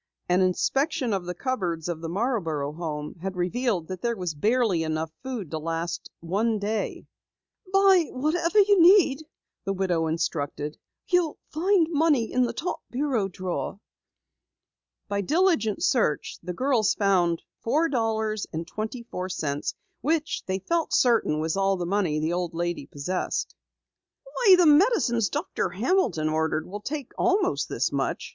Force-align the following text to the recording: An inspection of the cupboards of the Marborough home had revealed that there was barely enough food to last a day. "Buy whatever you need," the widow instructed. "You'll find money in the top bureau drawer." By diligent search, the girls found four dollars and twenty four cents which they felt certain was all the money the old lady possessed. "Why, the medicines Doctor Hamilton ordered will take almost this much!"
An 0.27 0.41
inspection 0.41 1.13
of 1.13 1.25
the 1.27 1.35
cupboards 1.35 1.87
of 1.87 2.01
the 2.01 2.09
Marborough 2.09 2.73
home 2.73 3.13
had 3.21 3.35
revealed 3.35 3.87
that 3.87 4.01
there 4.01 4.15
was 4.15 4.33
barely 4.33 4.81
enough 4.81 5.11
food 5.21 5.51
to 5.51 5.59
last 5.59 6.09
a 6.23 6.57
day. 6.57 7.05
"Buy 7.71 8.05
whatever 8.09 8.57
you 8.59 8.81
need," 8.81 9.23
the 9.63 9.73
widow 9.73 10.07
instructed. 10.07 10.79
"You'll 11.07 11.37
find 11.51 11.85
money 11.91 12.33
in 12.33 12.45
the 12.45 12.51
top 12.53 12.79
bureau 12.89 13.27
drawer." 13.27 13.79
By 15.07 15.21
diligent 15.21 15.83
search, 15.83 16.39
the 16.41 16.51
girls 16.53 16.95
found 16.95 17.43
four 17.59 17.87
dollars 17.87 18.47
and 18.51 18.65
twenty 18.65 19.03
four 19.03 19.29
cents 19.29 19.75
which 20.01 20.41
they 20.47 20.57
felt 20.57 20.95
certain 20.95 21.39
was 21.39 21.55
all 21.55 21.77
the 21.77 21.85
money 21.85 22.19
the 22.19 22.33
old 22.33 22.55
lady 22.55 22.87
possessed. 22.87 23.53
"Why, 24.23 24.55
the 24.57 24.65
medicines 24.65 25.29
Doctor 25.29 25.69
Hamilton 25.69 26.27
ordered 26.27 26.65
will 26.65 26.81
take 26.81 27.11
almost 27.19 27.69
this 27.69 27.91
much!" 27.91 28.29